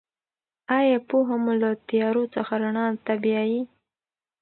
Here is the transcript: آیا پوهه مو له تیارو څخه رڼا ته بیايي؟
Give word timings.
آیا 0.77 0.97
پوهه 1.09 1.35
مو 1.43 1.53
له 1.61 1.69
تیارو 1.87 2.23
څخه 2.35 2.53
رڼا 2.63 2.85
ته 3.05 3.13
بیايي؟ 3.23 3.61